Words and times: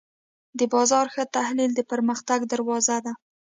د 0.59 0.61
بازار 0.73 1.05
ښه 1.13 1.23
تحلیل 1.37 1.71
د 1.75 1.81
پرمختګ 1.91 2.39
دروازه 2.53 2.97
ده. 3.05 3.13